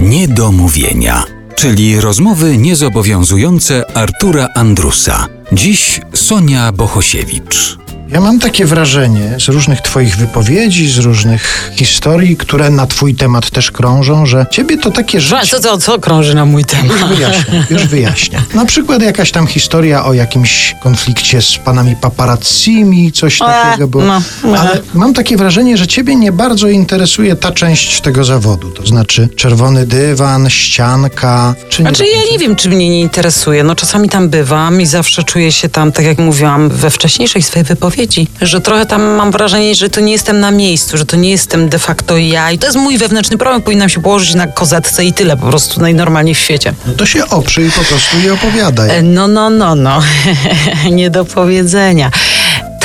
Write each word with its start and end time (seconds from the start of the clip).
Niedomówienia, 0.00 1.24
czyli 1.54 2.00
rozmowy 2.00 2.58
niezobowiązujące 2.58 3.96
Artura 3.96 4.48
Andrusa. 4.54 5.26
Dziś 5.52 6.00
Sonia 6.14 6.72
Bohosiewicz. 6.72 7.78
Ja 8.12 8.20
mam 8.20 8.38
takie 8.38 8.64
wrażenie 8.66 9.36
z 9.40 9.48
różnych 9.48 9.80
Twoich 9.80 10.16
wypowiedzi, 10.16 10.88
z 10.90 10.98
różnych 10.98 11.70
historii, 11.74 12.36
które 12.36 12.70
na 12.70 12.86
Twój 12.86 13.14
temat 13.14 13.50
też 13.50 13.70
krążą, 13.70 14.26
że 14.26 14.46
Ciebie 14.50 14.78
to 14.78 14.90
takie 14.90 15.20
życie... 15.20 15.46
co, 15.46 15.60
co, 15.60 15.78
co 15.78 15.98
krąży 15.98 16.34
na 16.34 16.44
mój 16.44 16.62
Już 16.62 16.70
temat? 16.70 17.08
wyjaśnię, 17.08 17.66
już 17.70 17.86
wyjaśnię. 17.86 18.42
Na 18.54 18.66
przykład 18.66 19.02
jakaś 19.02 19.30
tam 19.30 19.46
historia 19.46 20.04
o 20.04 20.12
jakimś 20.12 20.74
konflikcie 20.82 21.42
z 21.42 21.56
panami 21.56 21.96
paparazzimi, 21.96 23.12
coś 23.12 23.38
takiego 23.38 23.88
było. 23.88 24.04
no, 24.04 24.22
no. 24.44 24.58
Ale 24.58 24.80
mam 24.94 25.14
takie 25.14 25.36
wrażenie, 25.36 25.76
że 25.76 25.86
ciebie 25.86 26.16
nie 26.16 26.32
bardzo 26.32 26.68
interesuje 26.68 27.36
ta 27.36 27.52
część 27.52 28.00
tego 28.00 28.24
zawodu. 28.24 28.70
To 28.70 28.86
znaczy 28.86 29.28
czerwony 29.36 29.86
dywan, 29.86 30.50
ścianka. 30.50 31.54
Czy 31.68 31.82
nie 31.82 31.88
Znaczy 31.88 32.04
ja 32.04 32.32
nie 32.32 32.38
wiem, 32.38 32.56
czy 32.56 32.68
mnie 32.68 32.88
nie 32.90 33.00
interesuje. 33.00 33.64
No 33.64 33.74
czasami 33.74 34.08
tam 34.08 34.28
bywam 34.28 34.80
i 34.80 34.86
zawsze 34.86 35.22
czuję 35.22 35.52
się 35.52 35.68
tam, 35.68 35.92
tak 35.92 36.04
jak 36.04 36.18
mówiłam 36.18 36.68
we 36.68 36.90
wcześniejszej 36.90 37.42
swojej 37.42 37.64
wypowiedzi, 37.64 37.97
że 38.42 38.60
trochę 38.60 38.86
tam 38.86 39.02
mam 39.02 39.30
wrażenie, 39.30 39.74
że 39.74 39.90
to 39.90 40.00
nie 40.00 40.12
jestem 40.12 40.40
na 40.40 40.50
miejscu, 40.50 40.96
że 40.98 41.06
to 41.06 41.16
nie 41.16 41.30
jestem 41.30 41.68
de 41.68 41.78
facto 41.78 42.16
ja 42.16 42.50
i 42.50 42.58
to 42.58 42.66
jest 42.66 42.78
mój 42.78 42.98
wewnętrzny 42.98 43.38
problem. 43.38 43.62
Powinnam 43.62 43.88
się 43.88 44.02
położyć 44.02 44.34
na 44.34 44.46
kozetce 44.46 45.04
i 45.04 45.12
tyle 45.12 45.36
po 45.36 45.46
prostu 45.46 45.80
najnormalniej 45.80 46.34
w 46.34 46.38
świecie. 46.38 46.74
No 46.86 46.92
to 46.92 47.06
się 47.06 47.28
oprzyj 47.28 47.70
po 47.70 47.84
prostu 47.84 48.16
i 48.26 48.30
opowiadaj. 48.30 48.90
E, 48.90 49.02
No, 49.02 49.28
no, 49.28 49.50
no, 49.50 49.74
no. 49.74 50.02
nie 50.90 51.10
do 51.10 51.24
powiedzenia. 51.24 52.10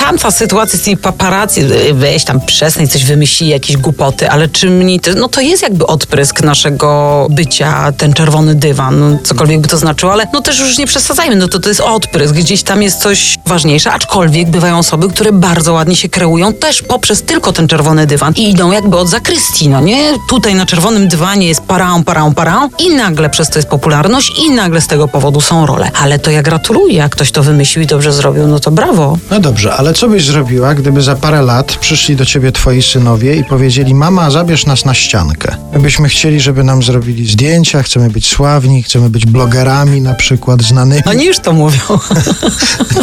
Tamta 0.04 0.32
sytuacja 0.32 0.80
z 0.80 0.82
tymi 0.82 0.98
paparazzi, 0.98 1.62
e, 1.62 1.94
weź 1.94 2.24
tam 2.24 2.42
przestań, 2.42 2.88
coś 2.88 3.06
wymyśli, 3.06 3.48
jakieś 3.48 3.78
głupoty, 3.78 4.30
ale 4.30 4.48
czy 4.48 4.70
mnie 4.70 5.00
to, 5.00 5.12
no 5.16 5.30
to 5.30 5.42
jest 5.42 5.64
jakby 5.64 5.88
odprysk 5.88 6.42
naszego 6.42 7.28
bycia, 7.30 7.92
ten 7.98 8.14
czerwony 8.14 8.56
dywan, 8.56 9.00
no, 9.00 9.18
cokolwiek 9.24 9.62
by 9.62 9.68
to 9.68 9.78
znaczyło, 9.78 10.12
ale 10.12 10.28
no 10.34 10.42
też 10.42 10.60
już 10.60 10.78
nie 10.78 10.88
przesadzajmy, 10.88 11.36
no 11.36 11.48
to 11.48 11.60
to 11.60 11.70
jest 11.70 11.82
odprysk, 11.82 12.34
gdzieś 12.34 12.64
tam 12.64 12.82
jest 12.82 13.02
coś 13.02 13.38
ważniejsze, 13.46 13.92
aczkolwiek 13.92 14.50
bywają 14.50 14.78
osoby, 14.78 15.10
które 15.10 15.32
bardzo 15.32 15.74
ładnie 15.74 15.96
się 15.96 16.10
kreują 16.10 16.54
też 16.54 16.82
poprzez 16.82 17.22
tylko 17.22 17.54
ten 17.54 17.68
czerwony 17.68 18.08
dywan 18.08 18.34
i 18.38 18.50
idą 18.50 18.72
jakby 18.72 18.98
od 18.98 19.10
zakrystii, 19.10 19.70
no 19.70 19.82
nie? 19.82 20.14
Tutaj 20.30 20.56
na 20.56 20.66
czerwonym 20.66 21.08
dywanie 21.08 21.48
jest 21.48 21.62
parą, 21.62 22.04
parą, 22.04 22.34
parą 22.34 22.70
i 22.80 22.96
nagle 22.96 23.30
przez 23.30 23.50
to 23.50 23.60
jest 23.60 23.70
popularność 23.70 24.32
i 24.46 24.52
nagle 24.52 24.82
z 24.82 24.88
tego 24.88 25.08
powodu 25.08 25.42
są 25.42 25.66
role. 25.66 25.92
Ale 26.02 26.20
to 26.20 26.32
ja 26.32 26.42
gratuluję, 26.42 26.96
jak 26.96 27.12
ktoś 27.12 27.32
to 27.32 27.44
wymyślił 27.44 27.84
i 27.84 27.88
dobrze 27.88 28.14
zrobił, 28.14 28.48
no 28.48 28.60
to 28.60 28.72
brawo. 28.72 29.18
No 29.32 29.40
dobrze, 29.40 29.74
ale 29.74 29.93
co 29.94 30.10
byś 30.10 30.26
zrobiła, 30.26 30.76
gdyby 30.76 31.02
za 31.02 31.16
parę 31.16 31.42
lat 31.42 31.76
przyszli 31.76 32.16
do 32.16 32.26
ciebie 32.26 32.52
twoi 32.52 32.82
synowie 32.82 33.36
i 33.36 33.44
powiedzieli: 33.44 33.94
Mama, 33.94 34.32
zabierz 34.32 34.66
nas 34.66 34.86
na 34.86 34.94
ściankę. 34.94 35.56
My 35.74 35.80
byśmy 35.80 36.10
chcieli, 36.10 36.42
żeby 36.42 36.64
nam 36.64 36.84
zrobili 36.84 37.28
zdjęcia, 37.32 37.84
chcemy 37.84 38.10
być 38.10 38.28
sławni, 38.28 38.84
chcemy 38.84 39.10
być 39.10 39.26
blogerami 39.26 40.02
na 40.02 40.14
przykład 40.14 40.62
znanymi. 40.64 41.04
Oni 41.06 41.26
już 41.26 41.40
to 41.40 41.54
mówią. 41.54 41.80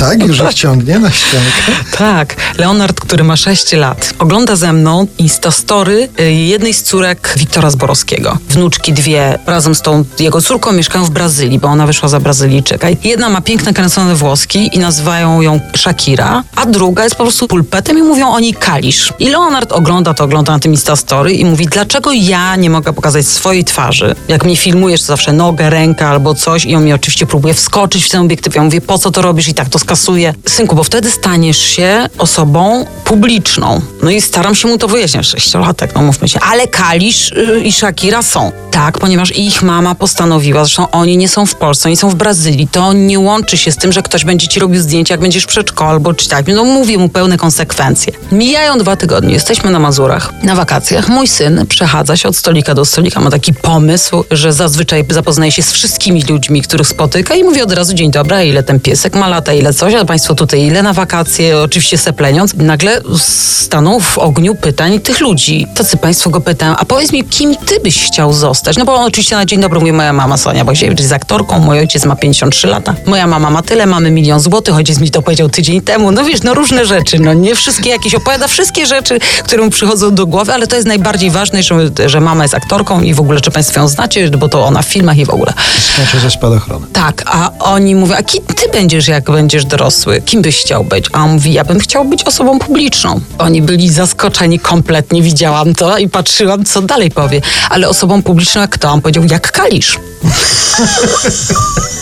Tak, 0.00 0.26
już 0.26 0.40
ich 0.40 0.54
ciągnie 0.54 0.98
na 0.98 1.10
ściankę. 1.10 1.72
tak, 1.98 2.36
Leonard, 2.58 3.00
który 3.00 3.24
ma 3.24 3.36
6 3.36 3.72
lat, 3.72 4.14
ogląda 4.18 4.56
ze 4.56 4.72
mną 4.72 5.06
Instastory 5.18 6.08
y, 6.20 6.32
jednej 6.32 6.74
z 6.74 6.82
córek 6.82 7.34
Wiktora 7.36 7.70
Zborowskiego. 7.70 8.38
Wnuczki 8.48 8.92
dwie 8.92 9.38
razem 9.46 9.74
z 9.74 9.82
tą 9.82 10.04
jego 10.18 10.40
córką 10.40 10.72
mieszkają 10.72 11.04
w 11.04 11.10
Brazylii, 11.10 11.58
bo 11.58 11.68
ona 11.68 11.86
wyszła 11.86 12.08
za 12.08 12.20
Brazylijczyka. 12.20 12.88
Jedna 13.04 13.28
ma 13.28 13.40
piękne 13.40 13.72
kręcone 13.72 14.14
włoski 14.14 14.70
i 14.72 14.78
nazywają 14.78 15.40
ją 15.40 15.60
Shakira, 15.76 16.44
a 16.56 16.66
druga 16.66 16.79
jest 17.02 17.16
po 17.16 17.24
prostu 17.24 17.48
pulpetem 17.48 17.98
i 17.98 18.02
mówią 18.02 18.28
o 18.28 18.40
niej 18.40 18.54
Kalisz. 18.54 19.12
I 19.18 19.28
Leonard 19.28 19.72
ogląda 19.72 20.14
to, 20.14 20.24
ogląda 20.24 20.52
na 20.52 20.58
tym 20.58 20.72
Instastory 20.72 21.32
i 21.32 21.44
mówi, 21.44 21.66
dlaczego 21.66 22.12
ja 22.12 22.56
nie 22.56 22.70
mogę 22.70 22.92
pokazać 22.92 23.26
swojej 23.26 23.64
twarzy? 23.64 24.14
Jak 24.28 24.44
mnie 24.44 24.56
filmujesz, 24.56 25.00
to 25.00 25.06
zawsze 25.06 25.32
nogę, 25.32 25.70
rękę 25.70 26.06
albo 26.06 26.34
coś 26.34 26.64
i 26.64 26.76
on 26.76 26.82
mnie 26.82 26.94
oczywiście 26.94 27.26
próbuje 27.26 27.54
wskoczyć 27.54 28.04
w 28.04 28.10
ten 28.10 28.20
obiektyw. 28.20 28.54
Ja 28.54 28.62
mówię, 28.62 28.80
po 28.80 28.98
co 28.98 29.10
to 29.10 29.22
robisz 29.22 29.48
i 29.48 29.54
tak 29.54 29.68
to 29.68 29.78
skasuję. 29.78 30.34
Synku, 30.48 30.76
bo 30.76 30.84
wtedy 30.84 31.10
staniesz 31.10 31.58
się 31.58 32.08
osobą 32.18 32.86
publiczną. 33.04 33.80
No 34.02 34.10
i 34.10 34.20
staram 34.20 34.54
się 34.54 34.68
mu 34.68 34.78
to 34.78 34.88
wyjaśniać. 34.88 35.26
Sześciolatek, 35.26 35.94
no 35.94 36.02
mówmy 36.02 36.28
się. 36.28 36.40
Ale 36.40 36.68
Kalisz 36.68 37.32
yy, 37.36 37.60
i 37.60 37.72
Shakira 37.72 38.22
są. 38.22 38.52
Tak, 38.70 38.98
ponieważ 38.98 39.36
ich 39.36 39.62
mama 39.62 39.94
postanowiła, 39.94 40.64
zresztą 40.64 40.90
oni 40.90 41.16
nie 41.16 41.28
są 41.28 41.46
w 41.46 41.54
Polsce, 41.54 41.88
oni 41.88 41.96
są 41.96 42.10
w 42.10 42.14
Brazylii. 42.14 42.68
To 42.68 42.92
nie 42.92 43.18
łączy 43.18 43.56
się 43.56 43.72
z 43.72 43.76
tym, 43.76 43.92
że 43.92 44.02
ktoś 44.02 44.24
będzie 44.24 44.48
ci 44.48 44.60
robił 44.60 44.82
zdjęcia, 44.82 45.14
jak 45.14 45.20
będziesz 45.20 45.44
w 45.44 45.46
przedszkolu 45.46 45.90
albo 45.90 46.14
czy 46.14 46.28
tak. 46.28 46.46
No 46.48 46.64
mówię 46.70 46.98
mu 46.98 47.08
pełne 47.08 47.36
konsekwencje. 47.36 48.12
Mijają 48.32 48.78
dwa 48.78 48.96
tygodnie, 48.96 49.34
jesteśmy 49.34 49.70
na 49.70 49.78
Mazurach, 49.78 50.32
na 50.42 50.54
wakacjach. 50.54 51.08
Mój 51.08 51.28
syn 51.28 51.66
przechadza 51.68 52.16
się 52.16 52.28
od 52.28 52.36
stolika 52.36 52.74
do 52.74 52.84
stolika, 52.84 53.20
ma 53.20 53.30
taki 53.30 53.54
pomysł, 53.54 54.24
że 54.30 54.52
zazwyczaj 54.52 55.04
zapoznaje 55.10 55.52
się 55.52 55.62
z 55.62 55.72
wszystkimi 55.72 56.22
ludźmi, 56.22 56.62
których 56.62 56.86
spotyka 56.88 57.34
i 57.34 57.44
mówi 57.44 57.62
od 57.62 57.72
razu 57.72 57.94
dzień 57.94 58.10
dobry, 58.10 58.46
ile 58.46 58.62
ten 58.62 58.80
piesek 58.80 59.16
ma 59.16 59.28
lata, 59.28 59.52
ile 59.52 59.74
coś, 59.74 59.94
a 59.94 60.04
państwo 60.04 60.34
tutaj 60.34 60.62
ile 60.62 60.82
na 60.82 60.92
wakacje, 60.92 61.58
oczywiście 61.58 61.98
sepleniąc. 61.98 62.54
Nagle 62.54 63.00
stanął 63.18 64.00
w 64.00 64.18
ogniu 64.18 64.54
pytań 64.54 65.00
tych 65.00 65.20
ludzi. 65.20 65.66
Tacy 65.74 65.96
państwo 65.96 66.30
go 66.30 66.40
pytają, 66.40 66.76
a 66.76 66.84
powiedz 66.84 67.12
mi, 67.12 67.24
kim 67.24 67.56
ty 67.56 67.80
byś 67.80 68.04
chciał 68.04 68.32
zostać? 68.32 68.76
No 68.76 68.84
bo 68.84 68.94
on 68.94 69.06
oczywiście 69.06 69.36
na 69.36 69.44
dzień 69.44 69.60
dobry 69.60 69.80
mówi 69.80 69.92
moja 69.92 70.12
mama 70.12 70.36
Sonia 70.36 70.64
Bosiewicz 70.64 71.00
jest 71.00 71.12
aktorką, 71.12 71.58
mój 71.58 71.78
ojciec 71.78 72.04
ma 72.04 72.16
53 72.16 72.66
lata, 72.66 72.94
moja 73.06 73.26
mama 73.26 73.50
ma 73.50 73.62
tyle, 73.62 73.86
mamy 73.86 74.10
milion 74.10 74.40
złotych, 74.40 74.74
ojciec 74.74 74.98
mi 74.98 75.10
to 75.10 75.22
powiedział 75.22 75.48
tydzień 75.48 75.80
temu. 75.80 76.12
No 76.12 76.24
wiesz, 76.24 76.42
no 76.42 76.54
różne 76.60 76.86
rzeczy, 76.86 77.18
no 77.18 77.34
nie 77.34 77.54
wszystkie 77.54 77.90
jakieś 77.90 78.14
opowiada, 78.14 78.48
wszystkie 78.48 78.86
rzeczy, 78.86 79.18
które 79.44 79.64
mu 79.64 79.70
przychodzą 79.70 80.14
do 80.14 80.26
głowy, 80.26 80.52
ale 80.52 80.66
to 80.66 80.76
jest 80.76 80.88
najbardziej 80.88 81.30
ważne, 81.30 81.62
że, 81.62 81.90
że 82.06 82.20
mama 82.20 82.44
jest 82.44 82.54
aktorką 82.54 83.00
i 83.00 83.14
w 83.14 83.20
ogóle, 83.20 83.40
czy 83.40 83.50
państwo 83.50 83.80
ją 83.80 83.88
znacie, 83.88 84.30
bo 84.30 84.48
to 84.48 84.64
ona 84.64 84.82
w 84.82 84.86
filmach 84.86 85.18
i 85.18 85.24
w 85.24 85.30
ogóle. 85.30 85.52
Skacze 85.94 86.20
ze 86.20 86.30
spadochronem. 86.30 86.90
Tak, 86.92 87.22
a 87.26 87.50
oni 87.58 87.94
mówią, 87.94 88.14
a 88.14 88.22
kim 88.22 88.44
ty 88.46 88.68
będziesz, 88.72 89.08
jak 89.08 89.30
będziesz 89.30 89.64
dorosły? 89.64 90.22
Kim 90.22 90.42
byś 90.42 90.60
chciał 90.60 90.84
być? 90.84 91.04
A 91.12 91.24
on 91.24 91.30
mówi, 91.30 91.52
ja 91.52 91.64
bym 91.64 91.78
chciał 91.78 92.04
być 92.04 92.24
osobą 92.24 92.58
publiczną. 92.58 93.20
Oni 93.38 93.62
byli 93.62 93.90
zaskoczeni 93.90 94.58
kompletnie, 94.58 95.22
widziałam 95.22 95.74
to 95.74 95.98
i 95.98 96.08
patrzyłam, 96.08 96.64
co 96.64 96.82
dalej 96.82 97.10
powie. 97.10 97.40
Ale 97.70 97.88
osobą 97.88 98.22
publiczną 98.22 98.60
jak 98.60 98.70
kto? 98.70 98.90
On 98.90 99.02
powiedział, 99.02 99.24
jak 99.24 99.52
Kalisz. 99.52 99.98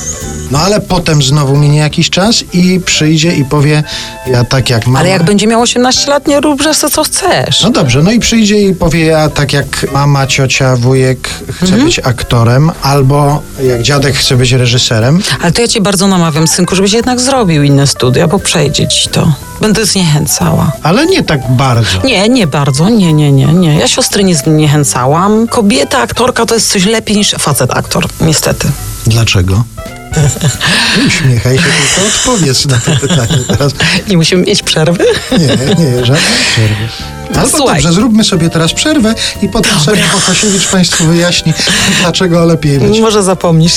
No 0.51 0.59
ale 0.59 0.81
potem 0.81 1.23
znowu 1.23 1.57
minie 1.57 1.79
jakiś 1.79 2.11
czas 2.11 2.45
i 2.53 2.81
przyjdzie 2.85 3.35
i 3.37 3.45
powie: 3.45 3.83
Ja 4.27 4.45
tak 4.45 4.71
jak 4.71 4.87
mama. 4.87 4.99
Ale 4.99 5.09
jak 5.09 5.23
będzie 5.25 5.47
miał 5.47 5.61
18 5.61 6.11
lat, 6.11 6.27
nie 6.29 6.41
rób 6.41 6.63
że 6.63 6.75
co 6.75 7.05
chcesz. 7.05 7.63
No 7.63 7.71
dobrze, 7.71 8.03
no 8.03 8.11
i 8.11 8.19
przyjdzie 8.21 8.63
i 8.63 8.75
powie, 8.75 9.05
ja 9.07 9.29
tak 9.31 9.53
jak 9.53 9.87
mama, 9.93 10.27
ciocia, 10.27 10.77
wujek 10.77 11.29
chcę 11.53 11.65
Mhm. 11.67 11.85
być 11.85 11.99
aktorem, 11.99 12.73
albo 12.83 13.43
jak 13.69 13.83
dziadek 13.83 14.15
chce 14.17 14.37
być 14.37 14.53
reżyserem. 14.53 15.21
Ale 15.43 15.53
to 15.53 15.63
ja 15.63 15.69
cię 15.69 15.81
bardzo 15.81 16.07
namawiam, 16.07 16.49
synku, 16.49 16.77
żebyś 16.77 16.93
jednak 16.93 17.21
zrobił 17.21 17.63
inne 17.63 17.87
studia, 17.87 18.29
bo 18.29 18.39
przejdzie 18.39 18.89
ci 18.89 19.09
to. 19.09 19.33
Będę 19.61 19.87
zniechęcała. 19.87 20.73
Ale 20.83 21.07
nie 21.07 21.23
tak 21.23 21.41
bardzo. 21.51 22.03
Nie, 22.05 22.29
nie 22.29 22.47
bardzo, 22.47 22.89
nie, 22.89 23.13
nie, 23.13 23.33
nie, 23.33 23.47
nie. 23.47 23.79
Ja 23.79 23.89
siostry 23.89 24.25
nie 24.25 24.35
zniechęcałam. 24.37 25.49
Kobieta, 25.49 25.99
aktorka 25.99 26.47
to 26.47 26.55
jest 26.55 26.71
coś 26.73 26.85
lepiej 26.85 27.17
niż 27.17 27.31
facet 27.39 27.71
aktor, 27.77 28.07
niestety. 28.21 28.69
Dlaczego? 29.07 29.65
Uśmiechaj 31.07 31.57
się, 31.57 31.63
tylko 31.63 32.09
odpowiedz 32.09 32.67
na 32.67 32.79
to 32.79 32.91
pytanie 33.01 33.39
teraz. 33.49 33.73
Nie 34.09 34.17
musimy 34.17 34.43
mieć 34.43 34.63
przerwy? 34.63 35.05
Nie, 35.33 35.47
nie, 35.85 36.05
żadnej 36.05 36.39
przerwy. 36.53 36.89
Albo 37.35 37.57
słuchaj. 37.57 37.83
dobrze, 37.83 37.93
zróbmy 37.93 38.25
sobie 38.25 38.51
teraz 38.51 38.73
przerwę 38.73 39.15
i 39.43 39.49
potem 39.49 39.81
sobie 39.81 40.03
Bohosiewicz 40.13 40.67
Państwu 40.67 41.05
wyjaśni, 41.05 41.53
dlaczego 42.01 42.45
lepiej 42.45 42.79
być. 42.79 43.01
Może 43.01 43.23
zapomnisz. 43.23 43.75